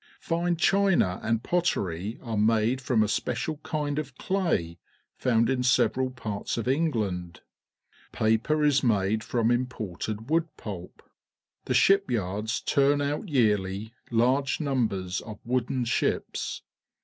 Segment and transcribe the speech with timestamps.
[0.25, 4.79] Fme china and pottex^ are made from a special kind of clay
[5.15, 7.41] found in several parts of England.
[8.11, 11.03] Pape* is made from imported wood pulp.
[11.65, 16.61] The shipyards turn out yearly large numbers of wooden sliips.